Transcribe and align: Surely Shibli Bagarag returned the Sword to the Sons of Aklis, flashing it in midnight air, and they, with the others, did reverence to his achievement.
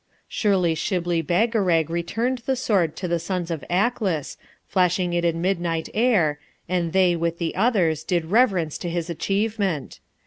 Surely 0.27 0.73
Shibli 0.73 1.21
Bagarag 1.23 1.87
returned 1.87 2.39
the 2.47 2.55
Sword 2.55 2.95
to 2.95 3.07
the 3.07 3.19
Sons 3.19 3.51
of 3.51 3.63
Aklis, 3.69 4.35
flashing 4.67 5.13
it 5.13 5.23
in 5.23 5.43
midnight 5.43 5.89
air, 5.93 6.39
and 6.67 6.91
they, 6.91 7.15
with 7.15 7.37
the 7.37 7.53
others, 7.55 8.03
did 8.03 8.25
reverence 8.25 8.79
to 8.79 8.89
his 8.89 9.11
achievement. 9.11 9.99